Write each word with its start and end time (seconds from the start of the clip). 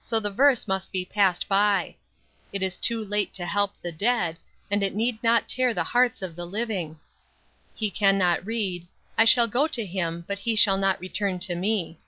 So 0.00 0.18
the 0.18 0.32
verse 0.32 0.66
must 0.66 0.90
be 0.90 1.04
passed 1.04 1.46
by. 1.48 1.94
It 2.52 2.60
is 2.60 2.76
too 2.76 3.00
late 3.04 3.32
to 3.34 3.46
help 3.46 3.80
the 3.80 3.92
dead, 3.92 4.36
and 4.68 4.82
it 4.82 4.96
need 4.96 5.22
not 5.22 5.48
tear 5.48 5.72
the 5.72 5.84
hearts 5.84 6.22
of 6.22 6.34
the 6.34 6.44
living. 6.44 6.98
He 7.76 7.88
can 7.88 8.18
not 8.18 8.44
read, 8.44 8.88
"I 9.16 9.24
shall 9.24 9.46
go 9.46 9.68
to 9.68 9.86
him, 9.86 10.24
but 10.26 10.40
he 10.40 10.56
shall 10.56 10.76
not 10.76 10.98
return 10.98 11.38
to 11.46 11.54
me." 11.54 12.00